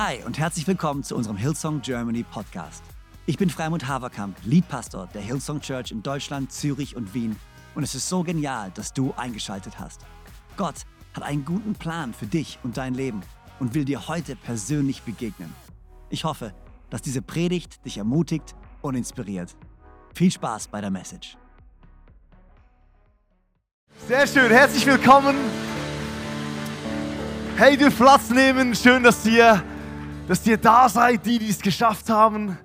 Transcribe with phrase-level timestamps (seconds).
[0.00, 2.84] Hi und herzlich willkommen zu unserem Hillsong Germany Podcast.
[3.26, 7.34] Ich bin Freimund Haverkamp, Leadpastor der Hillsong Church in Deutschland, Zürich und Wien
[7.74, 10.02] und es ist so genial, dass du eingeschaltet hast.
[10.56, 10.76] Gott
[11.14, 13.22] hat einen guten Plan für dich und dein Leben
[13.58, 15.52] und will dir heute persönlich begegnen.
[16.10, 16.54] Ich hoffe,
[16.90, 19.56] dass diese Predigt dich ermutigt und inspiriert.
[20.14, 21.36] Viel Spaß bei der Message.
[24.06, 25.34] Sehr schön, herzlich willkommen.
[27.56, 29.60] Hey, du Platz nehmen, schön, dass ihr,
[30.28, 32.58] dass ihr da seid, die, die es geschafft haben.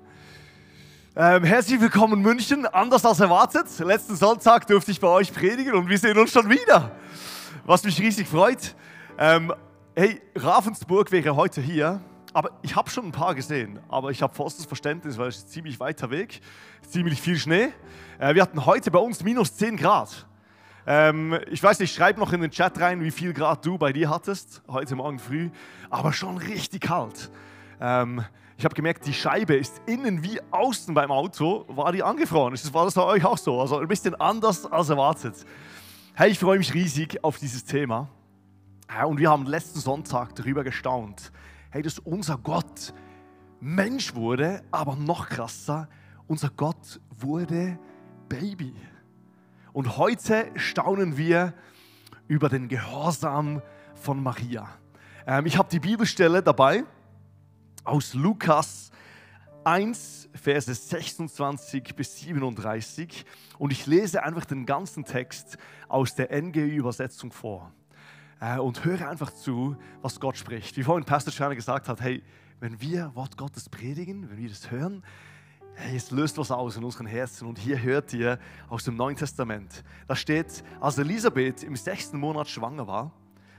[1.16, 3.66] Ähm, herzlich willkommen in München, anders als erwartet.
[3.78, 6.92] Letzten Sonntag durfte ich bei euch predigen und wir sehen uns schon wieder,
[7.64, 8.74] was mich riesig freut.
[9.16, 9.50] Ähm,
[9.96, 12.02] hey, Ravensburg wäre heute hier,
[12.34, 15.50] aber ich habe schon ein paar gesehen, aber ich habe vollstes Verständnis, weil es ist
[15.50, 16.42] ziemlich weiter Weg,
[16.86, 17.70] ziemlich viel Schnee.
[18.18, 20.26] Äh, wir hatten heute bei uns minus 10 Grad.
[20.86, 23.94] Ähm, ich weiß nicht, schreib noch in den Chat rein, wie viel Grad du bei
[23.94, 25.48] dir hattest, heute Morgen früh,
[25.88, 27.30] aber schon richtig kalt.
[27.80, 28.24] Ähm,
[28.56, 32.54] ich habe gemerkt, die Scheibe ist innen wie außen beim Auto, war die angefroren.
[32.72, 33.60] War das bei euch auch so?
[33.60, 35.44] Also ein bisschen anders als erwartet.
[36.14, 38.08] Hey, ich freue mich riesig auf dieses Thema.
[39.06, 41.32] Und wir haben letzten Sonntag darüber gestaunt,
[41.70, 42.94] hey, dass unser Gott
[43.58, 45.88] Mensch wurde, aber noch krasser,
[46.28, 47.78] unser Gott wurde
[48.28, 48.74] Baby.
[49.72, 51.54] Und heute staunen wir
[52.28, 53.60] über den Gehorsam
[53.94, 54.68] von Maria.
[55.26, 56.84] Ähm, ich habe die Bibelstelle dabei
[57.84, 58.90] aus Lukas
[59.64, 63.24] 1, Verse 26 bis 37.
[63.58, 67.72] Und ich lese einfach den ganzen Text aus der NGÜ-Übersetzung vor.
[68.40, 70.76] Äh, und höre einfach zu, was Gott spricht.
[70.76, 72.22] Wie vorhin Pastor Scheiner gesagt hat, hey,
[72.60, 75.02] wenn wir Wort Gottes predigen, wenn wir das hören,
[75.76, 77.48] Hey, es löst was aus in unseren Herzen.
[77.48, 79.82] Und hier hört ihr aus dem Neuen Testament.
[80.06, 83.10] Da steht, als Elisabeth im sechsten Monat schwanger war,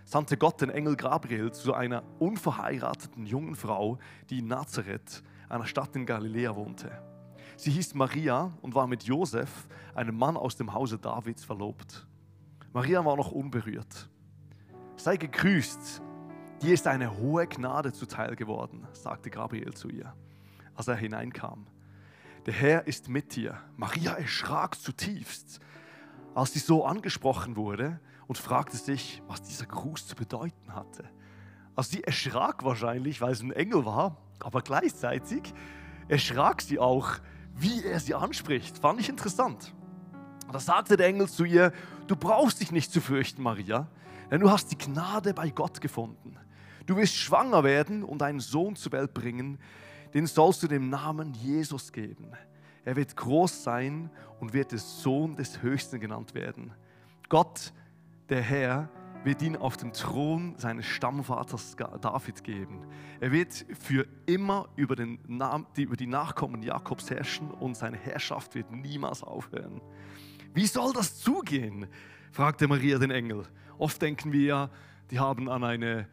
[0.05, 3.97] sandte Gott den Engel Gabriel zu einer unverheirateten jungen Frau,
[4.29, 6.91] die in Nazareth, einer Stadt in Galiläa, wohnte.
[7.57, 12.07] Sie hieß Maria und war mit Josef, einem Mann aus dem Hause Davids, verlobt.
[12.71, 14.09] Maria war noch unberührt.
[14.95, 16.01] Sei gegrüßt,
[16.61, 20.13] dir ist eine hohe Gnade zuteil geworden, sagte Gabriel zu ihr,
[20.75, 21.67] als er hineinkam
[22.45, 23.57] der Herr ist mit dir.
[23.75, 25.59] Maria erschrak zutiefst,
[26.35, 31.05] als sie so angesprochen wurde und fragte sich, was dieser Gruß zu bedeuten hatte.
[31.75, 35.53] Also sie erschrak wahrscheinlich, weil es ein Engel war, aber gleichzeitig
[36.07, 37.09] erschrak sie auch,
[37.55, 38.77] wie er sie anspricht.
[38.77, 39.73] Fand ich interessant.
[40.51, 41.73] Da sagte der Engel zu ihr,
[42.07, 43.87] du brauchst dich nicht zu fürchten, Maria,
[44.31, 46.37] denn du hast die Gnade bei Gott gefunden.
[46.85, 49.57] Du wirst schwanger werden und einen Sohn zur Welt bringen,
[50.13, 52.31] den sollst du dem Namen Jesus geben.
[52.85, 56.71] Er wird groß sein und wird der Sohn des Höchsten genannt werden.
[57.27, 57.73] Gott,
[58.29, 58.89] der Herr,
[59.25, 62.85] wird ihn auf dem Thron seines Stammvaters David geben.
[63.19, 65.17] Er wird für immer über, den,
[65.75, 69.81] über die Nachkommen Jakobs herrschen und seine Herrschaft wird niemals aufhören.
[70.53, 71.87] Wie soll das zugehen?
[72.31, 73.43] fragte Maria den Engel.
[73.79, 74.69] Oft denken wir ja,
[75.09, 76.07] die haben an eine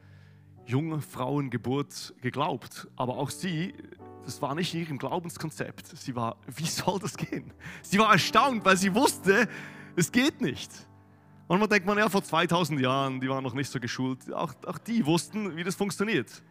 [0.64, 2.88] junge Frauengeburt geglaubt.
[2.96, 3.74] Aber auch sie,
[4.24, 5.86] das war nicht in ihrem Glaubenskonzept.
[5.98, 7.52] Sie war, wie soll das gehen?
[7.82, 9.48] Sie war erstaunt, weil sie wusste,
[9.96, 10.70] es geht nicht.
[11.52, 14.32] Und man denkt man, ja, vor 2000 Jahren, die waren noch nicht so geschult.
[14.32, 16.42] Auch, auch die wussten, wie das funktioniert.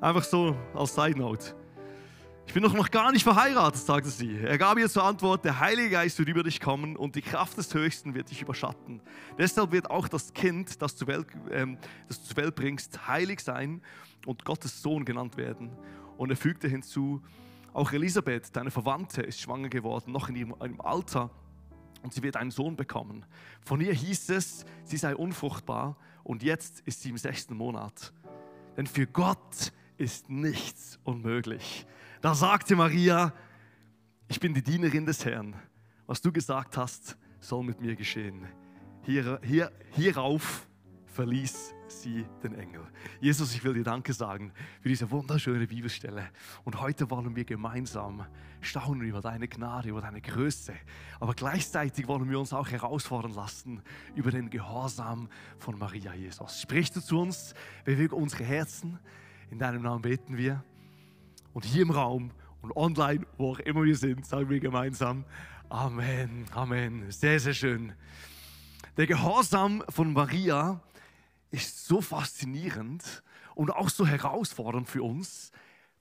[0.00, 1.54] Einfach so als Side Note.
[2.44, 4.36] Ich bin noch gar nicht verheiratet, sagte sie.
[4.36, 7.56] Er gab ihr zur Antwort, der Heilige Geist wird über dich kommen und die Kraft
[7.56, 9.00] des Höchsten wird dich überschatten.
[9.38, 11.78] Deshalb wird auch das Kind, das, du, Welt, ähm,
[12.08, 13.80] das du zur Welt bringst, heilig sein
[14.26, 15.70] und Gottes Sohn genannt werden.
[16.16, 17.22] Und er fügte hinzu,
[17.72, 21.30] auch Elisabeth, deine Verwandte, ist schwanger geworden, noch in ihrem Alter
[22.04, 23.24] und sie wird einen Sohn bekommen.
[23.62, 28.12] Von ihr hieß es, sie sei unfruchtbar und jetzt ist sie im sechsten Monat.
[28.76, 31.86] Denn für Gott ist nichts unmöglich.
[32.20, 33.32] Da sagte Maria,
[34.28, 35.56] ich bin die Dienerin des Herrn.
[36.06, 38.46] Was du gesagt hast, soll mit mir geschehen.
[39.02, 40.68] Hier, hier, hierauf
[41.06, 42.82] verließ sie den Engel.
[43.20, 46.28] Jesus, ich will dir Danke sagen für diese wunderschöne Bibelstelle.
[46.64, 48.24] Und heute wollen wir gemeinsam
[48.60, 50.74] staunen über deine Gnade, über deine Größe.
[51.20, 53.82] Aber gleichzeitig wollen wir uns auch herausfordern lassen
[54.14, 56.60] über den Gehorsam von Maria, Jesus.
[56.60, 57.54] Sprichst du zu uns,
[57.84, 58.98] bewege unsere Herzen.
[59.50, 60.64] In deinem Namen beten wir.
[61.52, 62.30] Und hier im Raum
[62.62, 65.24] und online, wo auch immer wir sind, sagen wir gemeinsam
[65.68, 67.10] Amen, Amen.
[67.10, 67.94] Sehr, sehr schön.
[68.96, 70.80] Der Gehorsam von Maria
[71.54, 73.22] ist so faszinierend
[73.54, 75.52] und auch so herausfordernd für uns,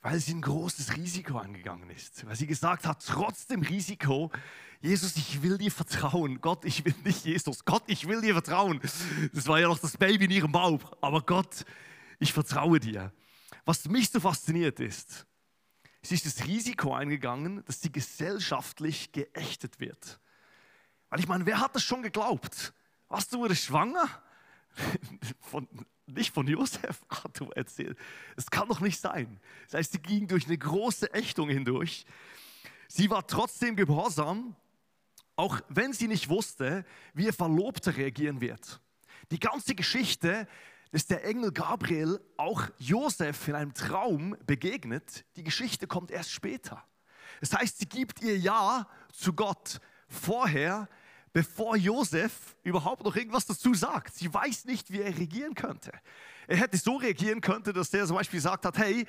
[0.01, 2.25] weil sie ein großes Risiko angegangen ist.
[2.25, 4.31] Weil sie gesagt hat, trotz dem Risiko,
[4.81, 6.41] Jesus, ich will dir vertrauen.
[6.41, 7.63] Gott, ich will nicht Jesus.
[7.63, 8.81] Gott, ich will dir vertrauen.
[9.33, 10.81] Das war ja noch das Baby in ihrem Bauch.
[10.99, 11.65] Aber Gott,
[12.19, 13.13] ich vertraue dir.
[13.63, 15.25] Was mich so fasziniert ist,
[16.01, 20.19] sie ist das Risiko eingegangen, dass sie gesellschaftlich geächtet wird.
[21.09, 22.73] Weil ich meine, wer hat das schon geglaubt?
[23.07, 24.09] Was, du wurdest schwanger?
[25.39, 25.67] Von,
[26.07, 27.99] nicht von Josef, ach du erzählst.
[28.35, 29.39] Es kann doch nicht sein.
[29.65, 32.05] Das heißt, sie ging durch eine große Ächtung hindurch.
[32.87, 34.55] Sie war trotzdem gehorsam,
[35.35, 38.81] auch wenn sie nicht wusste, wie ihr Verlobter reagieren wird.
[39.31, 40.47] Die ganze Geschichte,
[40.91, 46.83] dass der Engel Gabriel auch Josef in einem Traum begegnet, die Geschichte kommt erst später.
[47.39, 50.87] Das heißt, sie gibt ihr Ja zu Gott vorher,
[51.33, 54.15] bevor Josef überhaupt noch irgendwas dazu sagt.
[54.15, 55.91] Sie weiß nicht, wie er regieren könnte.
[56.47, 59.05] Er hätte so reagieren können, dass er zum Beispiel gesagt hat, hey,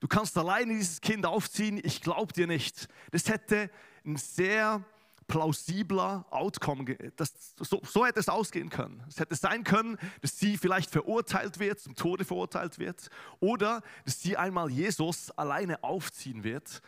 [0.00, 2.88] du kannst alleine dieses Kind aufziehen, ich glaube dir nicht.
[3.10, 3.70] Das hätte
[4.04, 4.82] ein sehr
[5.26, 6.84] plausibler Outcome,
[7.16, 9.02] das, so, so hätte es ausgehen können.
[9.08, 14.22] Es hätte sein können, dass sie vielleicht verurteilt wird, zum Tode verurteilt wird, oder dass
[14.22, 16.80] sie einmal Jesus alleine aufziehen wird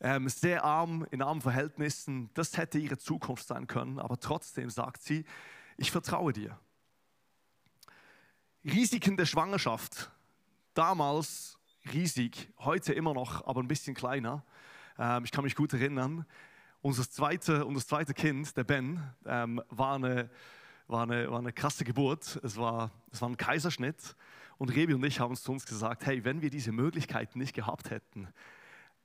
[0.00, 2.30] ähm, sehr arm, in armen Verhältnissen.
[2.34, 5.24] Das hätte ihre Zukunft sein können, aber trotzdem sagt sie,
[5.76, 6.58] ich vertraue dir.
[8.64, 10.10] Risiken der Schwangerschaft.
[10.74, 11.58] Damals
[11.92, 14.44] riesig, heute immer noch, aber ein bisschen kleiner.
[14.98, 16.26] Ähm, ich kann mich gut erinnern.
[16.82, 20.30] Unser zweite, unser zweite Kind, der Ben, ähm, war, eine,
[20.86, 22.40] war, eine, war eine krasse Geburt.
[22.42, 24.16] Es war, es war ein Kaiserschnitt.
[24.58, 27.90] Und Rebi und ich haben zu uns gesagt, hey, wenn wir diese Möglichkeiten nicht gehabt
[27.90, 28.28] hätten,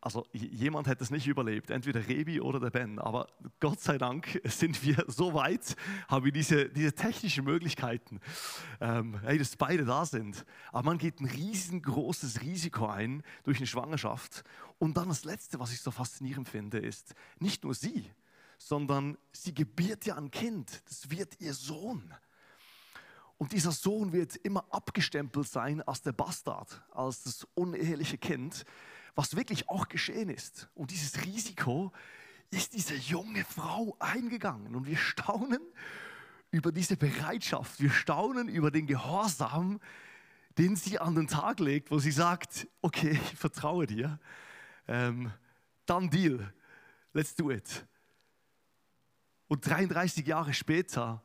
[0.05, 2.99] also jemand hätte es nicht überlebt, entweder Rebi oder der Ben.
[2.99, 3.27] Aber
[3.59, 5.75] Gott sei Dank sind wir so weit,
[6.07, 8.19] haben wir diese, diese technischen Möglichkeiten,
[8.81, 10.45] ähm, hey, dass beide da sind.
[10.71, 14.43] Aber man geht ein riesengroßes Risiko ein durch eine Schwangerschaft.
[14.77, 18.07] Und dann das Letzte, was ich so faszinierend finde, ist nicht nur sie,
[18.59, 20.83] sondern sie gebiert ja ein Kind.
[20.87, 22.13] Das wird ihr Sohn.
[23.37, 28.65] Und dieser Sohn wird immer abgestempelt sein als der Bastard, als das uneheliche Kind
[29.15, 30.69] was wirklich auch geschehen ist.
[30.75, 31.91] Und dieses Risiko
[32.51, 34.75] ist diese junge Frau eingegangen.
[34.75, 35.61] Und wir staunen
[36.51, 39.79] über diese Bereitschaft, wir staunen über den Gehorsam,
[40.57, 44.19] den sie an den Tag legt, wo sie sagt, okay, ich vertraue dir,
[44.87, 45.31] ähm,
[45.85, 46.53] dann Deal,
[47.13, 47.85] let's do it.
[49.47, 51.24] Und 33 Jahre später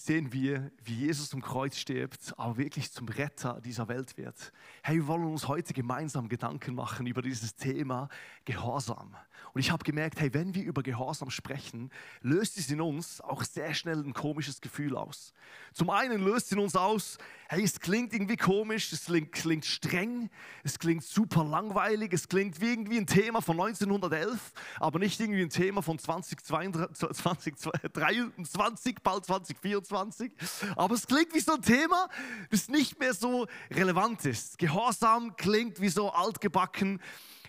[0.00, 4.52] sehen wir, wie Jesus am Kreuz stirbt, aber wirklich zum Retter dieser Welt wird.
[4.82, 8.08] Hey, wir wollen uns heute gemeinsam Gedanken machen über dieses Thema
[8.44, 9.16] Gehorsam.
[9.54, 11.90] Und ich habe gemerkt, hey, wenn wir über Gehorsam sprechen,
[12.20, 15.32] löst es in uns auch sehr schnell ein komisches Gefühl aus.
[15.72, 17.18] Zum einen löst es in uns aus,
[17.48, 20.30] hey, es klingt irgendwie komisch, es klingt, klingt streng,
[20.64, 25.42] es klingt super langweilig, es klingt wie irgendwie ein Thema von 1911, aber nicht irgendwie
[25.42, 30.32] ein Thema von 2022, 2023, bald 2024.
[30.76, 32.08] Aber es klingt wie so ein Thema,
[32.50, 34.58] das nicht mehr so relevant ist.
[34.58, 37.00] Gehorsam klingt wie so altgebacken.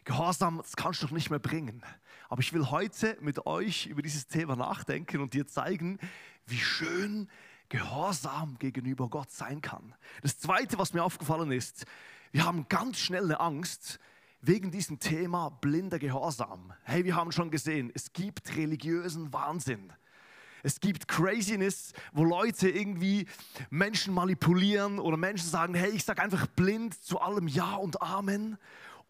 [0.09, 1.83] Gehorsam, das kannst du doch nicht mehr bringen.
[2.29, 5.99] Aber ich will heute mit euch über dieses Thema nachdenken und dir zeigen,
[6.47, 7.29] wie schön
[7.69, 9.93] Gehorsam gegenüber Gott sein kann.
[10.23, 11.85] Das Zweite, was mir aufgefallen ist,
[12.31, 13.99] wir haben ganz schnell eine Angst
[14.41, 16.73] wegen diesem Thema blinder Gehorsam.
[16.81, 19.93] Hey, wir haben schon gesehen, es gibt religiösen Wahnsinn.
[20.63, 23.27] Es gibt Craziness, wo Leute irgendwie
[23.69, 28.57] Menschen manipulieren oder Menschen sagen, hey, ich sage einfach blind zu allem Ja und Amen.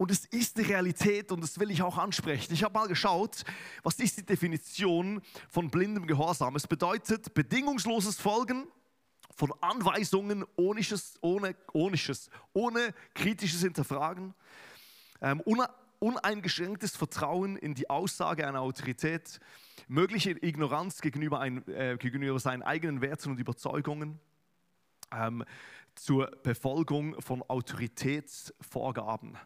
[0.00, 2.54] Und es ist die Realität und das will ich auch ansprechen.
[2.54, 3.44] Ich habe mal geschaut,
[3.82, 6.56] was ist die Definition von blindem Gehorsam?
[6.56, 8.66] Es bedeutet bedingungsloses Folgen
[9.36, 10.80] von Anweisungen ohne,
[11.20, 11.54] ohne,
[12.54, 14.32] ohne kritisches Hinterfragen,
[15.20, 15.42] ähm,
[15.98, 19.38] uneingeschränktes Vertrauen in die Aussage einer Autorität,
[19.86, 24.18] mögliche Ignoranz gegenüber, ein, äh, gegenüber seinen eigenen Werten und Überzeugungen,
[25.12, 25.44] ähm,
[25.94, 29.36] zur Befolgung von Autoritätsvorgaben.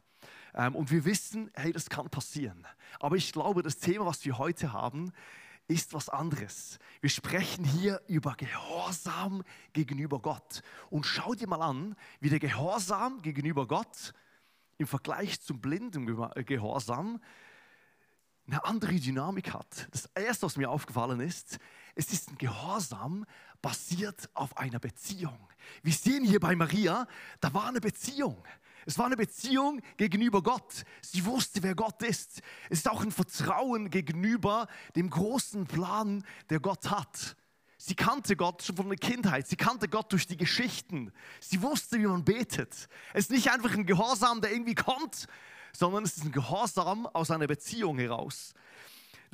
[0.55, 2.67] Ähm, und wir wissen, hey, das kann passieren.
[3.01, 5.13] Aber ich glaube, das Thema, was wir heute haben,
[5.67, 6.79] ist was anderes.
[7.01, 9.43] Wir sprechen hier über Gehorsam
[9.73, 10.63] gegenüber Gott.
[10.91, 14.13] Und schau dir mal an, wie der Gehorsam gegenüber Gott
[14.77, 17.21] im Vergleich zum blinden Gehorsam
[18.47, 19.89] eine andere Dynamik hat.
[19.91, 21.59] Das Erste, was mir aufgefallen ist,
[21.95, 23.25] es ist ein Gehorsam
[23.63, 25.39] basiert auf einer Beziehung.
[25.83, 27.07] Wir sehen hier bei Maria,
[27.41, 28.45] da war eine Beziehung.
[28.87, 30.85] Es war eine Beziehung gegenüber Gott.
[31.01, 32.43] Sie wusste, wer Gott ist.
[32.71, 37.37] Es ist auch ein Vertrauen gegenüber dem großen Plan, der Gott hat.
[37.77, 39.47] Sie kannte Gott schon von der Kindheit.
[39.47, 41.13] Sie kannte Gott durch die Geschichten.
[41.41, 42.89] Sie wusste, wie man betet.
[43.13, 45.27] Es ist nicht einfach ein Gehorsam, der irgendwie kommt,
[45.73, 48.55] sondern es ist ein Gehorsam aus einer Beziehung heraus.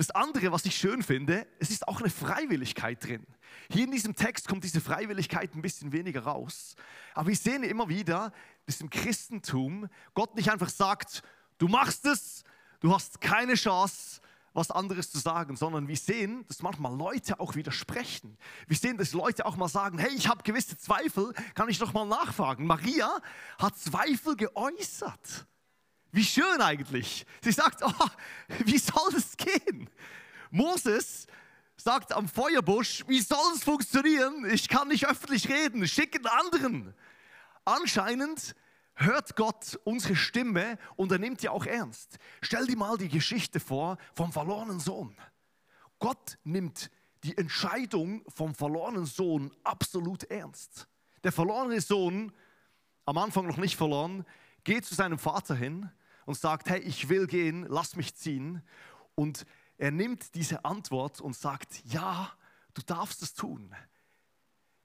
[0.01, 3.27] Das andere, was ich schön finde, es ist auch eine Freiwilligkeit drin.
[3.71, 6.75] Hier in diesem Text kommt diese Freiwilligkeit ein bisschen weniger raus.
[7.13, 8.33] Aber wir sehen immer wieder,
[8.65, 11.23] dass im Christentum Gott nicht einfach sagt,
[11.59, 12.45] du machst es,
[12.81, 14.23] du hast keine Chance,
[14.55, 18.39] was anderes zu sagen, sondern wir sehen, dass manchmal Leute auch widersprechen.
[18.69, 21.93] Wir sehen, dass Leute auch mal sagen, hey, ich habe gewisse Zweifel, kann ich doch
[21.93, 22.65] mal nachfragen.
[22.67, 23.21] Maria
[23.59, 25.47] hat Zweifel geäußert.
[26.13, 27.25] Wie schön eigentlich.
[27.41, 28.09] Sie sagt, oh,
[28.65, 29.50] wie soll das gehen?
[30.51, 31.27] Moses
[31.77, 34.45] sagt am Feuerbusch, wie soll es funktionieren?
[34.51, 36.95] Ich kann nicht öffentlich reden, schick einen anderen.
[37.65, 38.55] Anscheinend
[38.95, 42.19] hört Gott unsere Stimme und er nimmt die auch ernst.
[42.43, 45.17] Stell dir mal die Geschichte vor vom verlorenen Sohn.
[45.99, 46.91] Gott nimmt
[47.25, 50.89] die Entscheidung vom verlorenen Sohn absolut ernst.
[51.23, 52.33] Der verlorene Sohn,
[53.05, 54.25] am Anfang noch nicht verloren,
[54.65, 55.91] geht zu seinem Vater hin
[56.27, 58.63] und sagt, hey, ich will gehen, lass mich ziehen.
[59.15, 59.45] Und
[59.81, 62.31] er nimmt diese Antwort und sagt, ja,
[62.75, 63.75] du darfst es tun.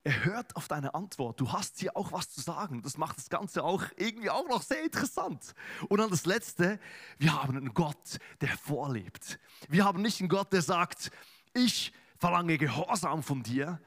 [0.06, 1.38] Er hört auf deine Antwort.
[1.42, 2.82] Du hast hier auch was zu sagen.
[2.82, 5.54] Das macht das Ganze auch irgendwie auch noch sehr interessant.
[5.90, 6.80] Und dann das Letzte,
[7.18, 9.38] wir haben einen Gott, der vorlebt.
[9.68, 11.12] Wir haben nicht einen Gott, der sagt,
[11.54, 13.82] ich verlange Gehorsam von dir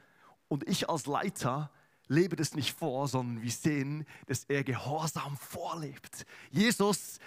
[0.48, 1.70] und ich als Leiter
[2.08, 6.26] lebe das nicht vor, sondern wir sehen, dass er Gehorsam vorlebt.
[6.50, 7.18] Jesus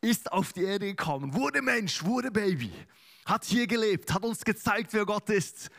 [0.00, 2.72] ist auf die Erde gekommen, wurde Mensch, wurde Baby,
[3.28, 5.70] hat hier gelebt, hat uns gezeigt, wer Gott ist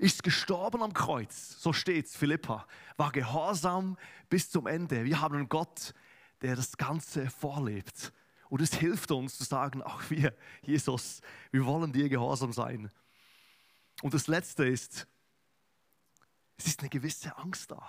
[0.00, 2.66] ist gestorben am Kreuz, so steht's, Philippa,
[2.96, 5.04] war gehorsam bis zum Ende.
[5.04, 5.94] Wir haben einen Gott,
[6.40, 8.12] der das Ganze vorlebt.
[8.48, 11.20] Und es hilft uns zu sagen, auch wir, Jesus,
[11.52, 12.90] wir wollen dir gehorsam sein.
[14.02, 15.06] Und das Letzte ist,
[16.56, 17.86] es ist eine gewisse Angst da.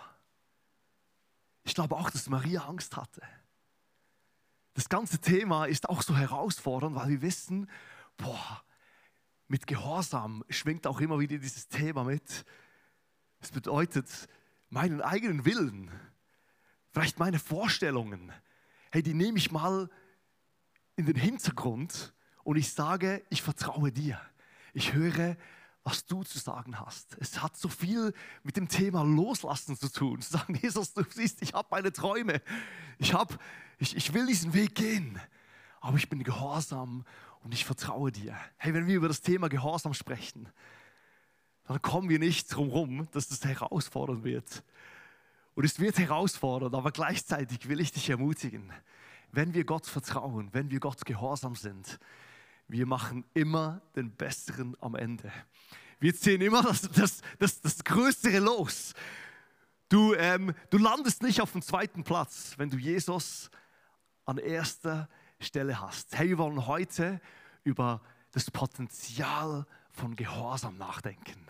[1.63, 3.21] Ich glaube auch, dass Maria Angst hatte.
[4.73, 7.69] Das ganze Thema ist auch so herausfordernd, weil wir wissen,
[8.17, 8.63] boah,
[9.51, 12.45] mit Gehorsam schwingt auch immer wieder dieses Thema mit.
[13.41, 14.07] Es bedeutet,
[14.69, 15.91] meinen eigenen Willen,
[16.91, 18.31] vielleicht meine Vorstellungen,
[18.91, 19.89] hey, die nehme ich mal
[20.95, 22.13] in den Hintergrund
[22.45, 24.21] und ich sage, ich vertraue dir.
[24.73, 25.35] Ich höre,
[25.83, 27.17] was du zu sagen hast.
[27.19, 30.21] Es hat so viel mit dem Thema Loslassen zu tun.
[30.21, 32.41] Zu sagen, Jesus, du siehst, ich habe meine Träume.
[32.99, 33.37] Ich, hab,
[33.79, 35.19] ich, ich will diesen Weg gehen.
[35.81, 37.03] Aber ich bin gehorsam
[37.43, 38.37] und ich vertraue dir.
[38.57, 40.47] Hey, wenn wir über das Thema Gehorsam sprechen,
[41.67, 44.63] dann kommen wir nicht drum herum, dass das herausfordernd wird.
[45.55, 48.71] Und es wird herausfordernd, aber gleichzeitig will ich dich ermutigen,
[49.31, 51.99] wenn wir Gott vertrauen, wenn wir Gott gehorsam sind,
[52.67, 55.31] wir machen immer den Besseren am Ende.
[55.99, 58.93] Wir ziehen immer das, das, das, das Größere los.
[59.89, 63.51] Du, ähm, du landest nicht auf dem zweiten Platz, wenn du Jesus
[64.25, 66.17] an erster Stelle hast.
[66.17, 67.19] Hey, wir wollen heute
[67.63, 71.47] über das Potenzial von Gehorsam nachdenken.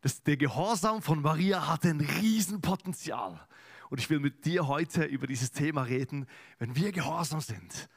[0.00, 3.46] Das, der Gehorsam von Maria hatte ein Riesenpotenzial.
[3.90, 6.26] Und ich will mit dir heute über dieses Thema reden.
[6.58, 7.88] Wenn wir gehorsam sind,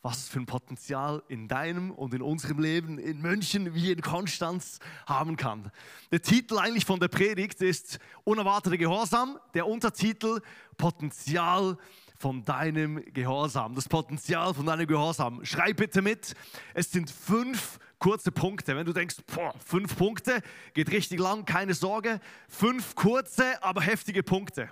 [0.00, 4.00] was es für ein Potenzial in deinem und in unserem Leben in München wie in
[4.00, 5.70] Konstanz haben kann.
[6.10, 9.38] Der Titel eigentlich von der Predigt ist Unerwarteter Gehorsam.
[9.52, 10.40] Der Untertitel
[10.76, 11.78] Potenzial
[12.24, 13.74] von deinem Gehorsam.
[13.74, 15.44] Das Potenzial von deinem Gehorsam.
[15.44, 16.32] Schreib bitte mit.
[16.72, 18.74] Es sind fünf kurze Punkte.
[18.74, 20.40] Wenn du denkst, boah, fünf Punkte,
[20.72, 22.20] geht richtig lang, keine Sorge.
[22.48, 24.70] Fünf kurze, aber heftige Punkte.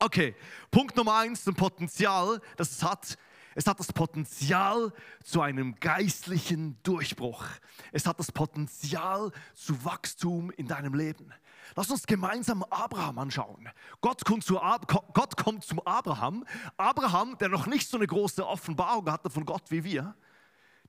[0.00, 0.34] Okay,
[0.72, 3.16] Punkt Nummer eins, ein Potenzial, das es hat,
[3.54, 4.92] es hat das Potenzial
[5.22, 7.44] zu einem geistlichen Durchbruch.
[7.92, 11.32] Es hat das Potenzial zu Wachstum in deinem Leben.
[11.74, 13.68] Lass uns gemeinsam Abraham anschauen.
[14.00, 16.44] Gott kommt, zu Ab Gott kommt zum Abraham.
[16.76, 20.14] Abraham, der noch nicht so eine große Offenbarung hatte von Gott wie wir,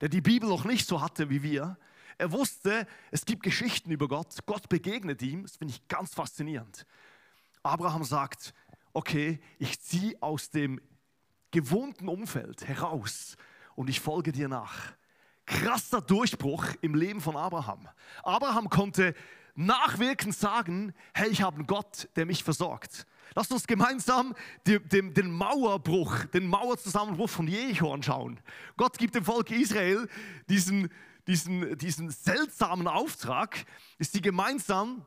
[0.01, 1.77] der die Bibel noch nicht so hatte wie wir.
[2.17, 4.37] Er wusste, es gibt Geschichten über Gott.
[4.45, 5.43] Gott begegnet ihm.
[5.43, 6.85] Das finde ich ganz faszinierend.
[7.63, 8.53] Abraham sagt,
[8.93, 10.79] okay, ich ziehe aus dem
[11.53, 13.37] gewohnten Umfeld heraus
[13.75, 14.91] und ich folge dir nach.
[15.45, 17.87] Krasser Durchbruch im Leben von Abraham.
[18.23, 19.13] Abraham konnte
[19.55, 23.05] nachwirkend sagen, hey, ich habe einen Gott, der mich versorgt.
[23.35, 28.39] Lass uns gemeinsam den, den, den, Mauerbruch, den Mauerzusammenbruch von Jericho anschauen.
[28.77, 30.07] Gott gibt dem Volk Israel
[30.49, 30.89] diesen,
[31.27, 33.65] diesen, diesen seltsamen Auftrag,
[33.99, 35.05] dass sie gemeinsam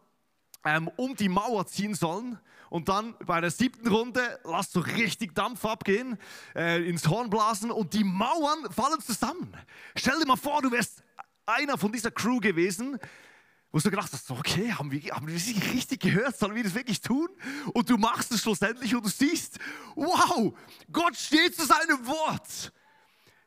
[0.65, 2.39] ähm, um die Mauer ziehen sollen.
[2.71, 6.19] Und dann bei der siebten Runde lasst du richtig Dampf abgehen,
[6.55, 9.57] äh, ins Horn blasen und die Mauern fallen zusammen.
[9.97, 11.03] Stell dir mal vor, du wärst
[11.47, 12.99] einer von dieser Crew gewesen,
[13.73, 16.39] wo du gedacht hast, okay, haben wir, haben wir das richtig gehört?
[16.39, 17.29] Sollen wir das wirklich tun?
[17.73, 19.59] Und du machst es schlussendlich und du siehst,
[19.95, 20.57] wow,
[20.91, 22.73] Gott steht zu seinem Wort.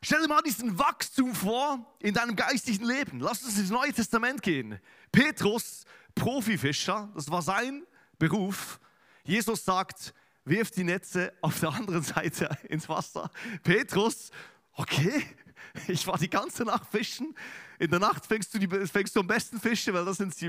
[0.02, 3.20] Stell dir mal diesen Wachstum vor in deinem geistlichen Leben.
[3.20, 4.80] Lass uns ins Neue Testament gehen.
[5.12, 5.84] Petrus,
[6.14, 7.84] Profifischer, das war sein
[8.18, 8.80] Beruf.
[9.24, 13.30] Jesus sagt, wirf die Netze auf der anderen Seite ins Wasser.
[13.62, 14.30] Petrus,
[14.74, 15.24] okay,
[15.88, 17.34] ich war die ganze Nacht fischen.
[17.78, 20.46] In der Nacht fängst du, die, fängst du am besten Fische, weil da sind sie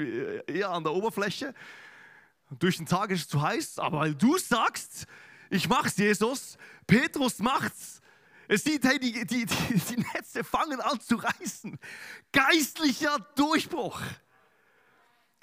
[0.47, 1.53] eher an der Oberfläche.
[2.59, 5.05] Durch den Tag ist es zu heiß, aber weil du sagst,
[5.49, 8.01] ich mach's, Jesus, Petrus macht's.
[8.47, 11.79] Es sieht, hey, die, die, die, die Netze fangen an zu reißen.
[12.33, 14.01] Geistlicher Durchbruch.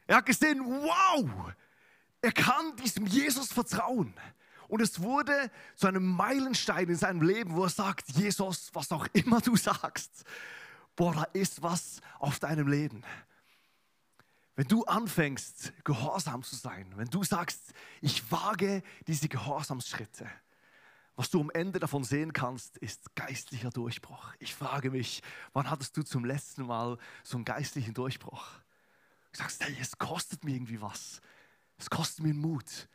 [0.06, 1.52] Er hat gesehen, wow,
[2.20, 4.14] er kann diesem Jesus vertrauen.
[4.68, 9.06] Und es wurde zu einem Meilenstein in seinem Leben, wo er sagt, Jesus, was auch
[9.14, 10.24] immer du sagst,
[10.94, 13.02] boah, da ist was auf deinem Leben.
[14.56, 20.28] Wenn du anfängst, gehorsam zu sein, wenn du sagst, ich wage diese Gehorsamsschritte,
[21.14, 24.34] was du am Ende davon sehen kannst, ist geistlicher Durchbruch.
[24.40, 25.22] Ich frage mich,
[25.52, 28.44] wann hattest du zum letzten Mal so einen geistlichen Durchbruch?
[29.32, 31.20] Du sagst, hey, es kostet mir irgendwie was.
[31.78, 32.88] Es kostet mir Mut.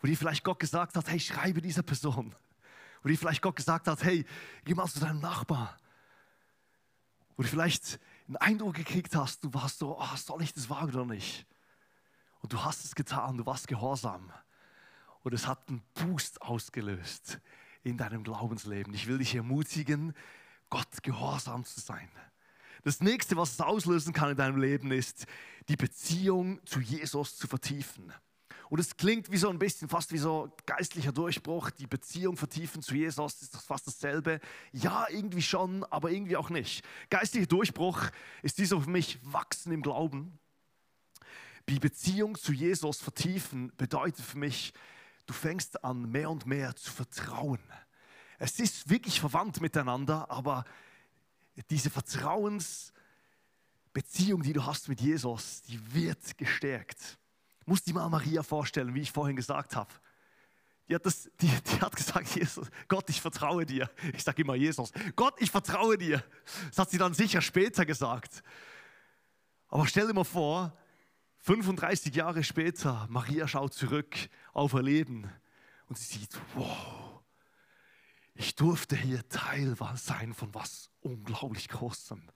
[0.00, 2.34] Wo dir vielleicht Gott gesagt hat, hey, schreibe dieser Person.
[3.02, 4.24] Wo dir vielleicht Gott gesagt hat, hey,
[4.64, 5.76] geh mal zu deinem Nachbar.
[7.36, 10.94] Wo du vielleicht einen Eindruck gekriegt hast, du warst so, oh, soll ich das wagen
[10.94, 11.46] oder nicht?
[12.40, 14.32] Und du hast es getan, du warst gehorsam.
[15.22, 17.40] Und es hat einen Boost ausgelöst
[17.82, 18.94] in deinem Glaubensleben.
[18.94, 20.14] Ich will dich ermutigen,
[20.70, 22.08] Gott gehorsam zu sein.
[22.84, 25.26] Das nächste, was es auslösen kann in deinem Leben, ist,
[25.68, 28.12] die Beziehung zu Jesus zu vertiefen.
[28.70, 32.82] Und es klingt wie so ein bisschen fast wie so geistlicher Durchbruch, die Beziehung vertiefen
[32.82, 34.40] zu Jesus, ist das fast dasselbe.
[34.72, 36.84] Ja, irgendwie schon, aber irgendwie auch nicht.
[37.08, 38.02] Geistlicher Durchbruch
[38.42, 40.38] ist dieser für mich Wachsen im Glauben.
[41.68, 44.72] Die Beziehung zu Jesus vertiefen bedeutet für mich,
[45.26, 47.60] du fängst an, mehr und mehr zu vertrauen.
[48.38, 50.64] Es ist wirklich verwandt miteinander, aber
[51.70, 57.18] diese Vertrauensbeziehung, die du hast mit Jesus, die wird gestärkt.
[57.68, 59.92] Du musst dir mal Maria vorstellen, wie ich vorhin gesagt habe.
[60.88, 63.90] Die hat, das, die, die hat gesagt, Jesus, Gott, ich vertraue dir.
[64.14, 66.24] Ich sage immer Jesus, Gott, ich vertraue dir.
[66.68, 68.42] Das hat sie dann sicher später gesagt.
[69.68, 70.74] Aber stell dir mal vor,
[71.40, 74.16] 35 Jahre später, Maria schaut zurück
[74.54, 75.30] auf ihr Leben
[75.90, 77.20] und sie sieht, wow,
[78.32, 82.30] ich durfte hier Teil sein von was unglaublich Großem.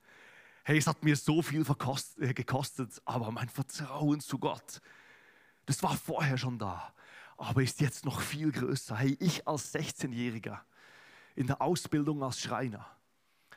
[0.64, 1.64] Hey, es hat mir so viel
[2.18, 4.82] äh, gekostet, aber mein Vertrauen zu Gott,
[5.66, 6.92] das war vorher schon da,
[7.36, 8.96] aber ist jetzt noch viel größer.
[8.96, 10.60] Hey, ich als 16-Jähriger
[11.34, 12.86] in der Ausbildung als Schreiner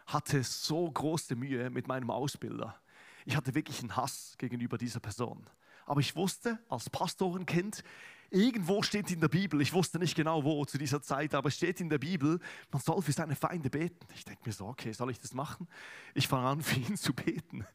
[0.05, 2.79] hatte so große Mühe mit meinem Ausbilder
[3.25, 5.45] ich hatte wirklich einen Hass gegenüber dieser Person.
[5.85, 7.83] Aber ich wusste als Pastorenkind,
[8.29, 11.55] irgendwo steht in der Bibel, ich wusste nicht genau wo zu dieser Zeit, aber es
[11.55, 12.39] steht in der Bibel,
[12.71, 14.07] man soll für seine Feinde beten.
[14.13, 15.67] Ich denke mir so, okay, soll ich das machen?
[16.13, 17.65] Ich fange an, für ihn zu beten.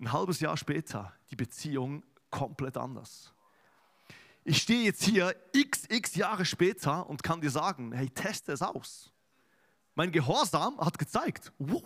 [0.00, 3.32] Ein halbes Jahr später, die Beziehung komplett anders.
[4.42, 8.62] Ich stehe jetzt hier x, x Jahre später und kann dir sagen, hey, teste es
[8.62, 9.12] aus.
[9.94, 11.84] Mein Gehorsam hat gezeigt, wow,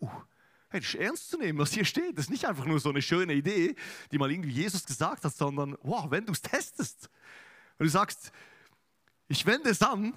[0.00, 0.24] wow,
[0.68, 2.18] Hey, das ist ernst zu nehmen, was hier steht.
[2.18, 3.76] Das ist nicht einfach nur so eine schöne Idee,
[4.10, 7.08] die mal irgendwie Jesus gesagt hat, sondern wow, wenn du es testest
[7.78, 8.32] und du sagst,
[9.28, 10.16] ich wende es an,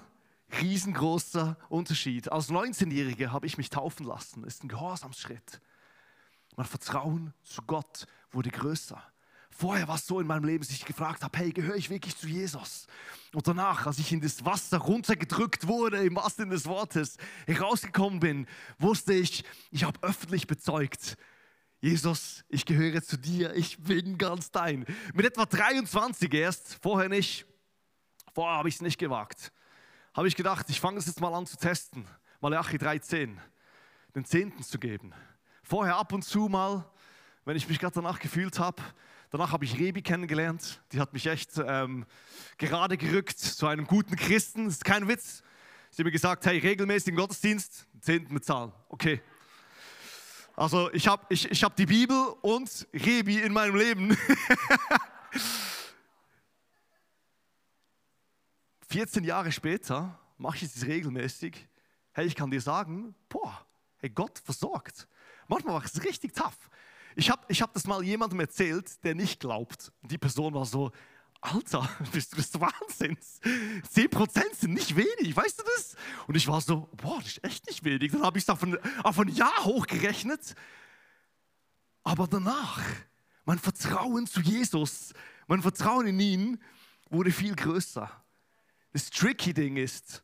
[0.60, 2.32] riesengroßer Unterschied.
[2.32, 4.42] Als 19-Jähriger habe ich mich taufen lassen.
[4.42, 5.60] Das ist ein Gehorsamsschritt.
[6.56, 9.00] Mein Vertrauen zu Gott wurde größer.
[9.60, 12.16] Vorher war es so in meinem Leben, dass ich gefragt habe, hey, gehöre ich wirklich
[12.16, 12.86] zu Jesus?
[13.34, 18.20] Und danach, als ich in das Wasser runtergedrückt wurde, im wahrsten Sinne des Wortes, herausgekommen
[18.20, 18.46] bin,
[18.78, 21.18] wusste ich, ich habe öffentlich bezeugt,
[21.78, 24.86] Jesus, ich gehöre zu dir, ich bin ganz dein.
[25.12, 27.44] Mit etwa 23 erst, vorher nicht,
[28.32, 29.52] vorher habe ich es nicht gewagt.
[30.14, 32.06] Habe ich gedacht, ich fange es jetzt mal an zu testen.
[32.40, 33.36] Malachi 3,10,
[34.14, 35.12] den Zehnten zu geben.
[35.62, 36.90] Vorher ab und zu mal,
[37.44, 38.82] wenn ich mich gerade danach gefühlt habe,
[39.30, 40.82] Danach habe ich Rebi kennengelernt.
[40.90, 42.04] Die hat mich echt ähm,
[42.58, 44.64] gerade gerückt zu einem guten Christen.
[44.64, 45.44] Das ist kein Witz.
[45.90, 48.72] Sie hat mir gesagt, hey, regelmäßig im Gottesdienst, Zehnten bezahlen.
[48.88, 49.22] Okay.
[50.56, 54.18] Also ich habe ich, ich hab die Bibel und Rebi in meinem Leben.
[58.88, 61.68] 14 Jahre später mache ich es regelmäßig.
[62.10, 63.64] Hey, ich kann dir sagen, boah,
[63.98, 65.06] hey, Gott versorgt.
[65.46, 66.68] Manchmal war es richtig tough.
[67.16, 69.92] Ich habe ich hab das mal jemandem erzählt, der nicht glaubt.
[70.02, 70.92] Die Person war so,
[71.40, 73.40] Alter, bist du des Wahnsinns?
[73.42, 75.96] 10% sind nicht wenig, weißt du das?
[76.26, 78.12] Und ich war so, boah, das ist echt nicht wenig.
[78.12, 80.54] Dann habe ich es auf, ein, auf ein Jahr hochgerechnet.
[82.02, 82.82] Aber danach,
[83.44, 85.12] mein Vertrauen zu Jesus,
[85.46, 86.62] mein Vertrauen in ihn
[87.08, 88.10] wurde viel größer.
[88.92, 90.22] Das tricky Ding ist,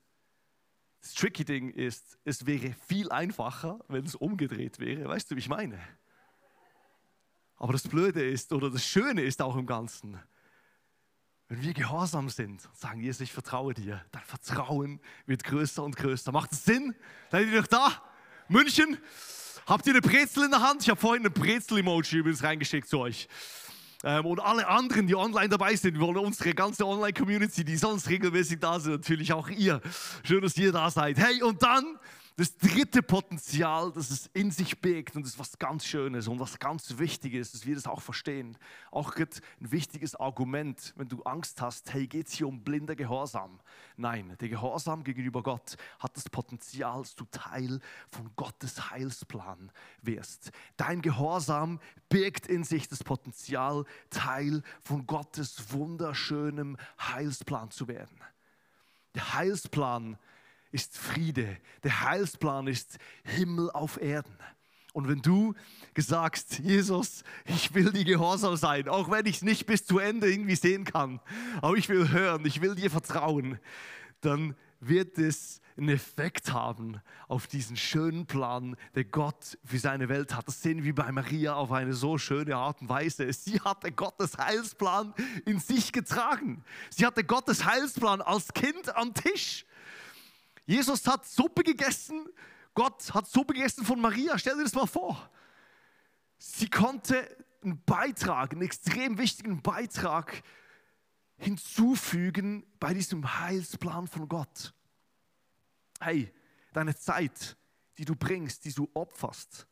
[1.00, 5.08] Das tricky Ding ist, es wäre viel einfacher, wenn es umgedreht wäre.
[5.08, 5.78] Weißt du, wie ich meine?
[7.56, 10.20] Aber das Blöde ist, oder das Schöne ist auch im Ganzen,
[11.48, 15.96] wenn wir gehorsam sind und sagen, Jesus, ich vertraue dir, dein Vertrauen wird größer und
[15.96, 16.32] größer.
[16.32, 16.94] Macht es Sinn?
[17.30, 18.02] Seid ihr noch da?
[18.48, 18.98] München?
[19.66, 20.82] Habt ihr eine Brezel in der Hand?
[20.82, 23.28] Ich habe vorhin eine Brezel-Emoji übrigens reingeschickt zu euch.
[24.04, 28.60] Ähm, und alle anderen, die online dabei sind, wollen unsere ganze Online-Community, die sonst regelmäßig
[28.60, 29.80] da sind, natürlich auch ihr.
[30.22, 31.18] Schön, dass ihr da seid.
[31.18, 31.98] Hey, und dann
[32.38, 36.38] das dritte Potenzial, das es in sich birgt, und das ist was ganz Schönes und
[36.38, 38.58] was ganz Wichtiges, dass wir das auch verstehen.
[38.90, 39.26] Auch ein
[39.58, 43.58] wichtiges Argument, wenn du Angst hast, hey, geht es hier um blinder Gehorsam?
[43.96, 49.72] Nein, der Gehorsam gegenüber Gott hat das Potenzial, dass du Teil von Gottes Heilsplan
[50.02, 50.52] wirst.
[50.76, 58.20] Dein Gehorsam birgt in sich das Potenzial, Teil von Gottes wunderschönem Heilsplan zu werden.
[59.14, 60.35] Der Heilsplan ist
[60.74, 61.56] Friede.
[61.84, 64.36] Der Heilsplan ist Himmel auf Erden.
[64.92, 65.54] Und wenn du
[65.96, 70.30] sagst, Jesus, ich will dir gehorsam sein, auch wenn ich es nicht bis zu Ende
[70.30, 71.20] irgendwie sehen kann,
[71.60, 73.58] aber ich will hören, ich will dir vertrauen,
[74.22, 80.34] dann wird es einen Effekt haben auf diesen schönen Plan, der Gott für seine Welt
[80.34, 80.48] hat.
[80.48, 83.30] Das sehen wir bei Maria auf eine so schöne Art und Weise.
[83.32, 85.12] Sie hatte Gottes Heilsplan
[85.44, 86.64] in sich getragen.
[86.90, 89.66] Sie hatte Gottes Heilsplan als Kind am Tisch.
[90.66, 92.28] Jesus hat Suppe gegessen,
[92.74, 94.36] Gott hat Suppe gegessen von Maria.
[94.38, 95.30] Stell dir das mal vor.
[96.38, 100.42] Sie konnte einen Beitrag, einen extrem wichtigen Beitrag
[101.38, 104.74] hinzufügen bei diesem Heilsplan von Gott.
[106.00, 106.32] Hey,
[106.72, 107.56] deine Zeit,
[107.98, 109.66] die du bringst, die du opferst,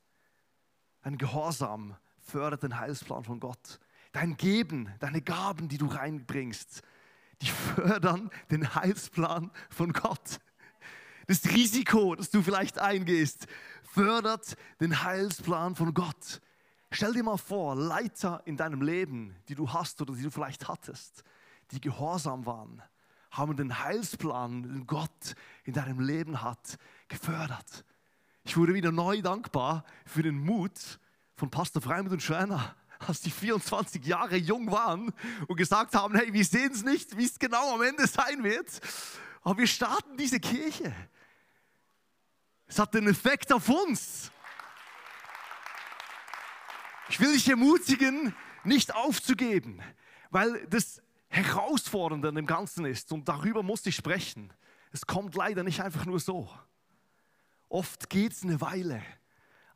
[1.02, 3.78] dein Gehorsam fördert den Heilsplan von Gott.
[4.12, 6.82] Dein Geben, deine Gaben, die du reinbringst,
[7.42, 10.38] die fördern den Heilsplan von Gott.
[11.26, 13.46] Das Risiko, das du vielleicht eingehst,
[13.82, 16.40] fördert den Heilsplan von Gott.
[16.90, 20.68] Stell dir mal vor, Leiter in deinem Leben, die du hast oder die du vielleicht
[20.68, 21.24] hattest,
[21.70, 22.82] die gehorsam waren,
[23.30, 25.34] haben den Heilsplan, den Gott
[25.64, 27.84] in deinem Leben hat, gefördert.
[28.44, 31.00] Ich wurde wieder neu dankbar für den Mut
[31.34, 35.12] von Pastor Freimund und Schreiner, als die 24 Jahre jung waren
[35.48, 38.80] und gesagt haben, hey, wir sehen es nicht, wie es genau am Ende sein wird,
[39.42, 40.94] aber wir starten diese Kirche.
[42.74, 44.32] Es hat einen Effekt auf uns.
[47.08, 48.34] Ich will dich ermutigen,
[48.64, 49.80] nicht aufzugeben,
[50.30, 54.52] weil das Herausfordernde an dem Ganzen ist und darüber muss ich sprechen.
[54.90, 56.50] Es kommt leider nicht einfach nur so.
[57.68, 59.04] Oft geht es eine Weile,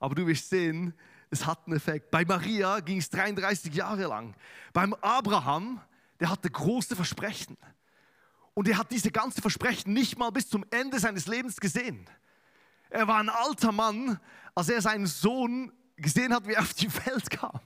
[0.01, 0.93] aber du wirst sehen,
[1.31, 2.11] es hat einen Effekt.
[2.11, 4.35] Bei Maria ging es 33 Jahre lang.
[4.73, 5.81] Beim Abraham,
[6.19, 7.59] der hatte große Versprechen.
[8.55, 12.11] Und er hat diese ganzen Versprechen nicht mal bis zum Ende seines Lebens gesehen.
[12.91, 14.19] Er war ein alter Mann,
[14.55, 17.61] als er seinen Sohn gesehen hat, wie er auf die Welt kam.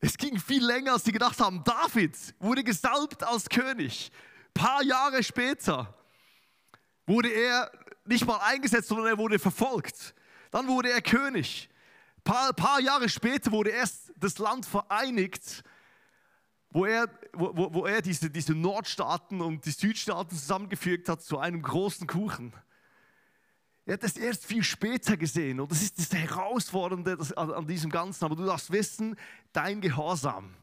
[0.00, 1.62] Es ging viel länger, als sie gedacht haben.
[1.62, 4.10] David wurde gesalbt als König.
[4.48, 5.94] Ein paar Jahre später
[7.06, 7.70] wurde er
[8.06, 10.14] nicht mal eingesetzt, sondern er wurde verfolgt.
[10.50, 11.68] Dann wurde er König.
[12.18, 15.62] Ein paar, paar Jahre später wurde erst das Land vereinigt,
[16.70, 21.62] wo er, wo, wo er diese, diese Nordstaaten und die Südstaaten zusammengefügt hat zu einem
[21.62, 22.54] großen Kuchen.
[23.90, 28.24] Er hat es erst viel später gesehen und das ist das Herausfordernde an diesem Ganzen.
[28.24, 29.16] Aber du darfst wissen,
[29.52, 30.54] dein Gehorsam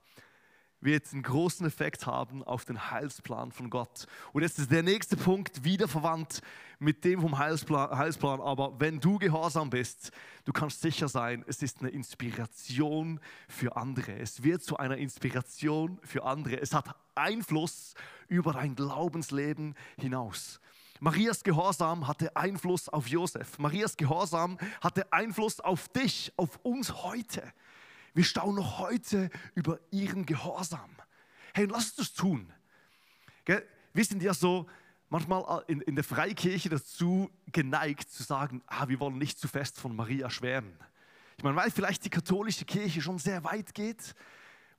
[0.79, 4.07] wird einen großen Effekt haben auf den Heilsplan von Gott.
[4.31, 6.39] Und jetzt ist der nächste Punkt wieder verwandt
[6.79, 8.39] mit dem vom Heilsplan, Heilsplan.
[8.39, 10.11] Aber wenn du gehorsam bist,
[10.45, 14.17] du kannst sicher sein, es ist eine Inspiration für andere.
[14.17, 16.61] Es wird zu einer Inspiration für andere.
[16.61, 17.93] Es hat Einfluss
[18.29, 20.61] über dein Glaubensleben hinaus.
[20.99, 23.59] Marias Gehorsam hatte Einfluss auf Josef.
[23.59, 27.43] Marias Gehorsam hatte Einfluss auf dich, auf uns heute.
[28.13, 30.89] Wir staunen noch heute über ihren Gehorsam.
[31.53, 32.51] Hey, lass uns tun.
[33.45, 33.65] Gell?
[33.93, 34.67] Wir sind ja so
[35.09, 39.79] manchmal in, in der Freikirche dazu geneigt zu sagen, ah, wir wollen nicht zu fest
[39.79, 40.77] von Maria schwärmen.
[41.37, 44.15] Ich meine, weil vielleicht die katholische Kirche schon sehr weit geht,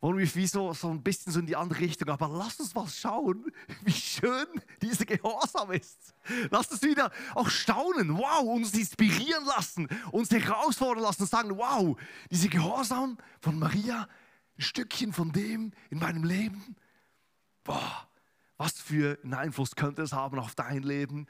[0.01, 2.09] wollen wir wie so, so ein bisschen so in die andere Richtung.
[2.09, 3.51] Aber lass uns mal schauen,
[3.83, 4.47] wie schön
[4.81, 6.15] dieser Gehorsam ist.
[6.51, 11.99] Lass uns wieder auch staunen, wow, uns inspirieren lassen, uns herausfordern lassen und sagen, wow,
[12.31, 14.09] dieser Gehorsam von Maria,
[14.57, 16.77] ein Stückchen von dem in meinem Leben.
[17.65, 18.09] Boah,
[18.57, 21.27] was für einen Einfluss könnte es haben auf dein Leben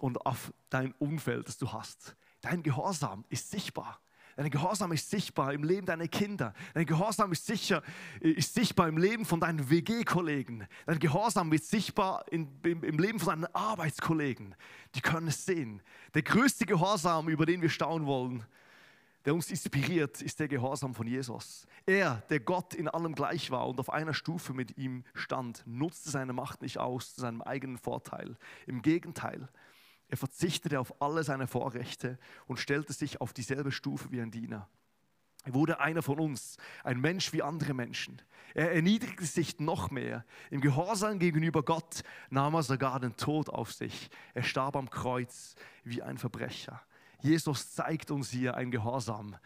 [0.00, 2.16] und auf dein Umfeld, das du hast.
[2.40, 4.00] Dein Gehorsam ist sichtbar.
[4.36, 6.52] Dein Gehorsam ist sichtbar im Leben deiner Kinder.
[6.74, 7.82] Dein Gehorsam ist, sicher,
[8.20, 10.66] ist sichtbar im Leben von deinen WG-Kollegen.
[10.84, 14.54] Dein Gehorsam wird sichtbar in, im, im Leben von deinen Arbeitskollegen.
[14.94, 15.82] Die können es sehen.
[16.12, 18.44] Der größte Gehorsam, über den wir staunen wollen,
[19.24, 21.66] der uns inspiriert, ist der Gehorsam von Jesus.
[21.86, 26.10] Er, der Gott in allem gleich war und auf einer Stufe mit ihm stand, nutzte
[26.10, 28.36] seine Macht nicht aus zu seinem eigenen Vorteil.
[28.66, 29.48] Im Gegenteil,
[30.08, 34.68] er verzichtete auf alle seine Vorrechte und stellte sich auf dieselbe Stufe wie ein Diener.
[35.44, 38.20] Er wurde einer von uns, ein Mensch wie andere Menschen.
[38.54, 40.24] Er erniedrigte sich noch mehr.
[40.50, 44.10] Im Gehorsam gegenüber Gott nahm er sogar den Tod auf sich.
[44.34, 46.82] Er starb am Kreuz wie ein Verbrecher.
[47.20, 49.36] Jesus zeigt uns hier ein Gehorsam,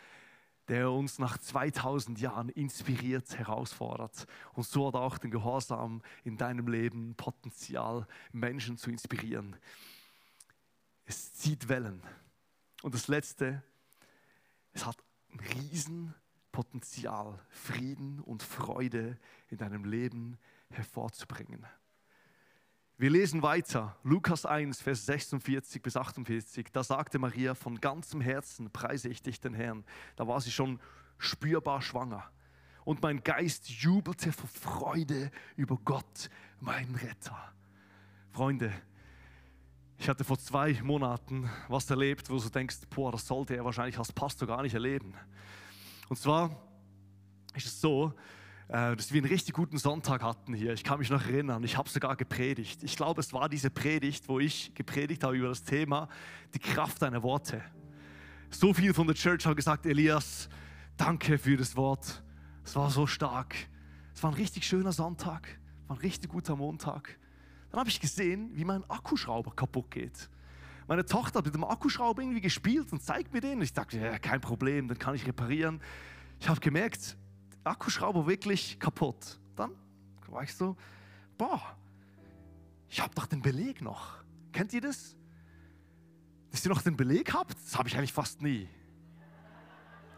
[0.69, 4.27] der uns nach 2000 Jahren inspiriert, herausfordert.
[4.55, 9.57] Und so hat auch den Gehorsam in deinem Leben Potenzial, Menschen zu inspirieren.
[11.11, 12.01] Es zieht Wellen.
[12.83, 13.65] Und das Letzte,
[14.73, 14.97] es hat
[15.33, 19.19] ein Riesenpotenzial, Frieden und Freude
[19.49, 21.67] in deinem Leben hervorzubringen.
[22.97, 26.69] Wir lesen weiter, Lukas 1, Vers 46 bis 48.
[26.71, 29.85] Da sagte Maria, von ganzem Herzen preise ich dich, den Herrn.
[30.15, 30.79] Da war sie schon
[31.19, 32.31] spürbar schwanger.
[32.85, 37.53] Und mein Geist jubelte vor Freude über Gott, mein Retter.
[38.31, 38.73] Freunde,
[40.01, 43.99] ich hatte vor zwei Monaten was erlebt, wo du denkst, boah, das sollte er wahrscheinlich
[43.99, 45.13] als Pastor gar nicht erleben.
[46.09, 46.57] Und zwar
[47.55, 48.15] ist es so,
[48.69, 50.73] äh, dass wir einen richtig guten Sonntag hatten hier.
[50.73, 52.83] Ich kann mich noch erinnern, ich habe sogar gepredigt.
[52.83, 56.09] Ich glaube, es war diese Predigt, wo ich gepredigt habe über das Thema
[56.55, 57.63] die Kraft deiner Worte.
[58.49, 60.49] So viele von der Church haben gesagt, Elias,
[60.97, 62.23] danke für das Wort.
[62.65, 63.55] Es war so stark.
[64.15, 67.20] Es war ein richtig schöner Sonntag, war ein richtig guter Montag.
[67.71, 70.29] Dann habe ich gesehen, wie mein Akkuschrauber kaputt geht.
[70.89, 73.63] Meine Tochter hat mit dem Akkuschrauber irgendwie gespielt und zeigt mir den.
[73.63, 75.81] Ich dachte, ja, kein Problem, den kann ich reparieren.
[76.41, 77.17] Ich habe gemerkt,
[77.63, 79.39] Akkuschrauber wirklich kaputt.
[79.55, 79.71] Dann
[80.29, 80.77] war ich so,
[81.39, 81.63] boah,
[82.89, 84.25] ich habe doch den Beleg noch.
[84.53, 85.15] Kennt ihr das?
[86.51, 87.55] Dass ihr noch den Beleg habt?
[87.55, 88.69] Das habe ich eigentlich fast nie.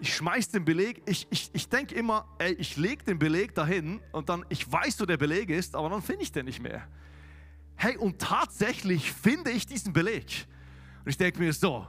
[0.01, 4.01] Ich schmeiß den Beleg, ich, ich, ich denke immer, ey, ich lege den Beleg dahin
[4.11, 6.89] und dann, ich weiß, wo der Beleg ist, aber dann finde ich den nicht mehr.
[7.77, 10.47] Hey, und tatsächlich finde ich diesen Beleg.
[11.05, 11.87] Und ich denke mir so,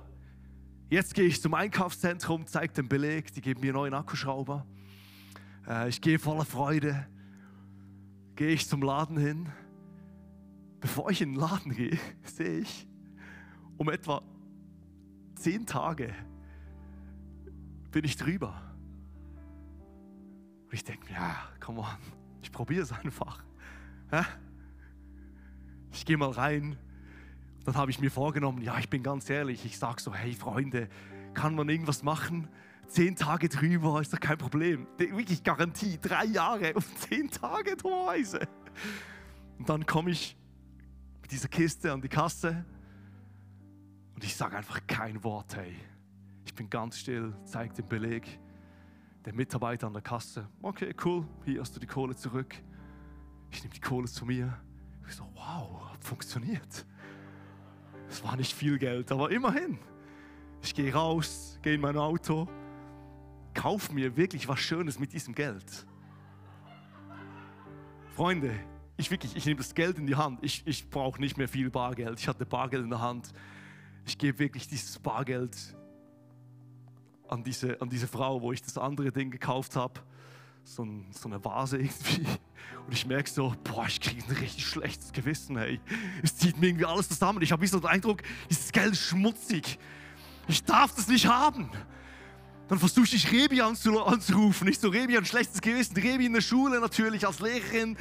[0.90, 4.66] jetzt gehe ich zum Einkaufszentrum, zeige den Beleg, die geben mir einen neuen Akkuschrauber.
[5.68, 7.08] Äh, ich gehe voller Freude,
[8.36, 9.50] gehe ich zum Laden hin.
[10.80, 12.88] Bevor ich in den Laden gehe, sehe ich,
[13.78, 14.22] um etwa
[15.36, 16.14] zehn Tage
[17.92, 18.62] bin ich drüber.
[20.66, 21.88] Und ich denke mir, ja, come on,
[22.42, 23.44] ich probiere es einfach.
[25.94, 26.78] Ich gehe mal rein.
[27.66, 30.90] Dann habe ich mir vorgenommen, ja, ich bin ganz ehrlich, ich sage so, hey Freunde,
[31.34, 32.50] kann man irgendwas machen?
[32.94, 34.88] zehn Tage drüber, ist doch kein Problem.
[34.98, 38.48] Wirklich Garantie, drei Jahre und zehn Tage dummerweise.
[39.58, 40.38] Und dann komme ich
[41.22, 42.66] mit dieser Kiste an die Kasse
[44.14, 45.76] und ich sage einfach kein Wort, hey.
[46.46, 48.40] Ich bin ganz still, zeige den Beleg.
[49.26, 52.56] Der Mitarbeiter an der Kasse, okay, cool, hier hast du die Kohle zurück.
[53.52, 54.60] Ich nehme die Kohle zu mir.
[55.08, 56.86] Ich so, wow, funktioniert.
[58.10, 59.80] Es war nicht viel Geld, aber immerhin.
[60.62, 62.48] Ich gehe raus, gehe in mein Auto,
[63.54, 65.86] kauf mir wirklich was Schönes mit diesem Geld.
[68.16, 68.54] Freunde,
[68.96, 70.40] ich wirklich, ich nehme das Geld in die Hand.
[70.44, 72.20] Ich, ich brauche nicht mehr viel Bargeld.
[72.20, 73.34] Ich hatte Bargeld in der Hand.
[74.06, 75.58] Ich gebe wirklich dieses Bargeld
[77.28, 80.00] an diese, an diese Frau, wo ich das andere Ding gekauft habe.
[80.64, 82.26] So, ein, so, eine Vase irgendwie.
[82.88, 85.80] Und ich merke so, boah, ich kriege ein richtig schlechtes Gewissen, hey.
[86.22, 87.42] Es zieht mir irgendwie alles zusammen.
[87.42, 89.78] Ich habe so den Eindruck, dieses Geld ist schmutzig.
[90.48, 91.70] Ich darf das nicht haben.
[92.68, 94.68] Dann versuche ich Rebi anzurufen.
[94.68, 95.96] Ich so, Rebi ein schlechtes Gewissen.
[95.96, 97.98] Rebi in der Schule natürlich als Lehrerin.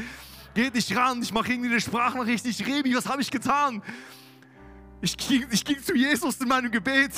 [0.54, 1.20] Geht nicht ran.
[1.22, 2.46] Ich mache irgendwie eine Sprachnachricht.
[2.46, 3.82] Ich, Rebi, was habe ich getan?
[5.00, 7.12] Ich ging, ich ging zu Jesus in meinem Gebet.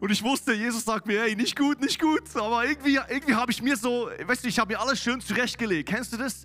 [0.00, 2.22] Und ich wusste, Jesus sagt mir, hey, nicht gut, nicht gut.
[2.34, 5.90] Aber irgendwie, irgendwie habe ich mir so, weißt du, ich habe mir alles schön zurechtgelegt.
[5.90, 6.44] Kennst du das?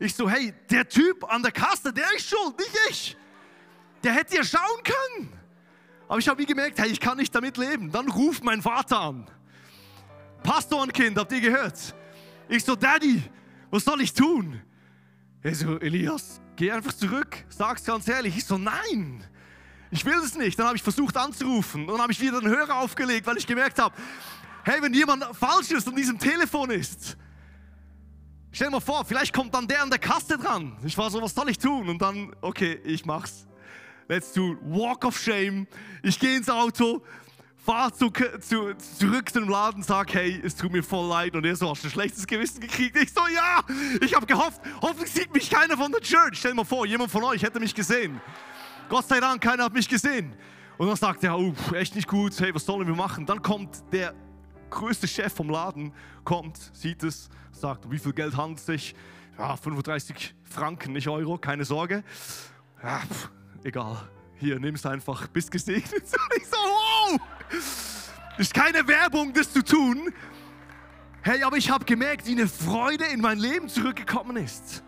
[0.00, 3.16] Ich so, hey, der Typ an der Kasse, der ist schuld, nicht ich.
[4.02, 5.32] Der hätte ja schauen können.
[6.08, 7.92] Aber ich habe wie gemerkt, hey, ich kann nicht damit leben.
[7.92, 9.26] Dann ruft mein Vater an.
[10.42, 11.94] Pastorenkind, habt ihr gehört?
[12.48, 13.22] Ich so, Daddy,
[13.70, 14.60] was soll ich tun?
[15.42, 18.36] Er so, Elias, geh einfach zurück, sag's ganz ehrlich.
[18.36, 19.22] Ich so, nein,
[19.94, 20.58] ich will es nicht.
[20.58, 23.78] Dann habe ich versucht anzurufen dann habe ich wieder den Hörer aufgelegt, weil ich gemerkt
[23.78, 23.94] habe,
[24.64, 27.16] hey, wenn jemand Falsches an diesem Telefon ist,
[28.50, 30.76] stell dir mal vor, vielleicht kommt dann der an der Kasse dran.
[30.84, 31.88] Ich war so, was soll ich tun?
[31.88, 33.46] Und dann, okay, ich mach's.
[34.08, 35.66] Let's do Walk of Shame.
[36.02, 37.02] Ich gehe ins Auto,
[37.64, 41.36] fahr zu, zu, zurück zum Laden, sag, hey, es tut mir voll leid.
[41.36, 42.96] Und er so, hast du ein schlechtes Gewissen gekriegt?
[42.96, 43.62] Ich so, ja,
[44.00, 46.38] ich habe gehofft, hoffentlich sieht mich keiner von der Church.
[46.38, 48.20] Stell dir mal vor, jemand von euch hätte mich gesehen.
[48.94, 50.36] Gott sei Dank, keiner hat mich gesehen.
[50.78, 53.26] Und dann sagt er, oh, echt nicht gut, hey, was sollen wir machen?
[53.26, 54.14] Dann kommt der
[54.70, 58.94] größte Chef vom Laden, kommt, sieht es, sagt, wie viel Geld handelt es sich?
[59.36, 62.04] Ja, 35 Franken, nicht Euro, keine Sorge.
[62.84, 63.30] Ja, pff,
[63.64, 63.96] egal,
[64.36, 66.04] hier, nimm es einfach, bist gesegnet.
[66.36, 67.20] ich so, wow!
[68.38, 70.12] Ist keine Werbung, das zu tun.
[71.22, 74.84] Hey, aber ich habe gemerkt, wie eine Freude in mein Leben zurückgekommen ist.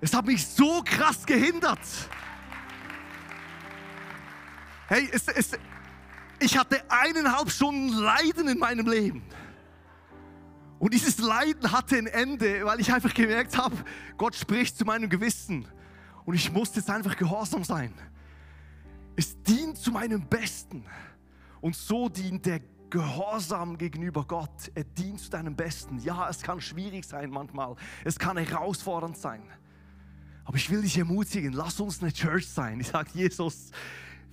[0.00, 1.78] Es hat mich so krass gehindert.
[4.94, 5.50] Hey, es, es,
[6.38, 9.24] ich hatte eineinhalb Stunden Leiden in meinem Leben.
[10.78, 13.74] Und dieses Leiden hatte ein Ende, weil ich einfach gemerkt habe,
[14.16, 15.66] Gott spricht zu meinem Gewissen.
[16.24, 17.92] Und ich musste jetzt einfach gehorsam sein.
[19.16, 20.84] Es dient zu meinem Besten.
[21.60, 24.70] Und so dient der Gehorsam gegenüber Gott.
[24.76, 25.98] Er dient zu deinem Besten.
[25.98, 27.74] Ja, es kann schwierig sein manchmal.
[28.04, 29.42] Es kann herausfordernd sein.
[30.44, 32.78] Aber ich will dich ermutigen, lass uns eine Church sein.
[32.78, 33.72] Ich sage, Jesus,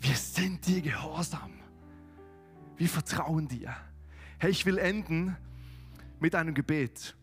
[0.02, 1.52] wir sind dir gehorsam.
[2.76, 3.76] Wir vertrauen dir.
[4.40, 5.38] Hey, ich will enden
[6.20, 7.16] mit einem Gebet.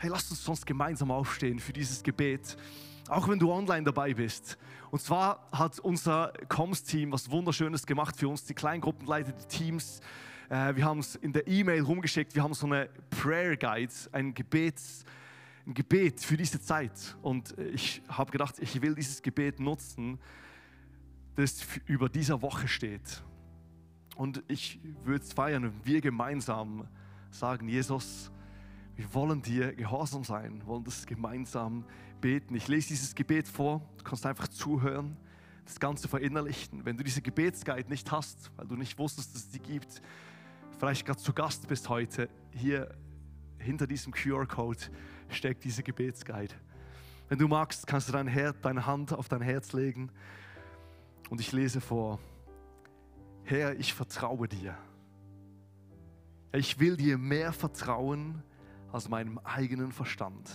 [0.00, 2.56] Hey, lass uns sonst gemeinsam aufstehen für dieses Gebet,
[3.08, 4.56] auch wenn du online dabei bist.
[4.90, 10.00] Und zwar hat unser Comms-Team was Wunderschönes gemacht für uns, die Kleingruppenleiter, die Teams.
[10.48, 14.32] Äh, wir haben es in der E-Mail rumgeschickt, wir haben so eine Prayer Guide, ein
[14.32, 15.04] Gebets,
[15.66, 17.14] ein Gebet für diese Zeit.
[17.20, 20.18] Und ich habe gedacht, ich will dieses Gebet nutzen,
[21.36, 23.22] das über dieser Woche steht.
[24.16, 26.86] Und ich würde es feiern, wenn wir gemeinsam
[27.30, 28.30] sagen, Jesus,
[28.96, 31.86] wir wollen dir gehorsam sein, wollen das gemeinsam
[32.20, 32.54] beten.
[32.54, 35.16] Ich lese dieses Gebet vor, du kannst einfach zuhören,
[35.64, 36.84] das Ganze verinnerlichen.
[36.84, 40.02] Wenn du diese Gebetsguide nicht hast, weil du nicht wusstest, dass es die gibt,
[40.78, 42.94] vielleicht gerade zu Gast bist heute, hier
[43.58, 44.80] hinter diesem QR-Code
[45.28, 46.54] steckt diese Gebetsguide.
[47.28, 50.10] Wenn du magst, kannst du dein Her deine Hand auf dein Herz legen
[51.30, 52.18] und ich lese vor.
[53.44, 54.76] Herr, ich vertraue dir.
[56.52, 58.42] Ich will dir mehr vertrauen
[58.92, 60.50] als meinem eigenen Verstand.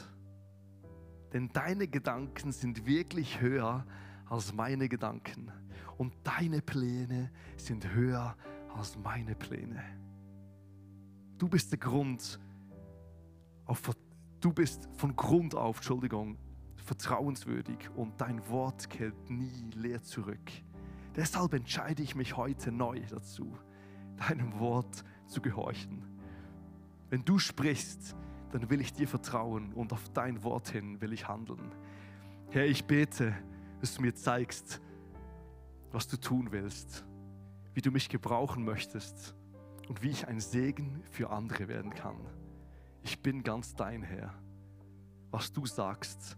[1.33, 3.85] Denn deine Gedanken sind wirklich höher
[4.29, 5.51] als meine Gedanken.
[5.97, 8.35] Und deine Pläne sind höher
[8.75, 9.81] als meine Pläne.
[11.37, 12.39] Du bist der Grund,
[13.65, 13.81] auf,
[14.41, 16.37] du bist von Grund auf, Entschuldigung,
[16.85, 20.51] vertrauenswürdig und dein Wort kehrt nie leer zurück.
[21.15, 23.57] Deshalb entscheide ich mich heute neu dazu,
[24.17, 26.03] deinem Wort zu gehorchen.
[27.09, 28.15] Wenn du sprichst,
[28.51, 31.73] dann will ich dir vertrauen und auf dein Wort hin will ich handeln.
[32.49, 33.33] Herr, ich bete,
[33.81, 34.81] dass du mir zeigst,
[35.91, 37.05] was du tun willst,
[37.73, 39.35] wie du mich gebrauchen möchtest
[39.87, 42.17] und wie ich ein Segen für andere werden kann.
[43.01, 44.33] Ich bin ganz dein Herr.
[45.31, 46.37] Was du sagst,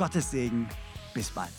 [0.00, 0.66] Gottes Segen,
[1.12, 1.50] bis bald.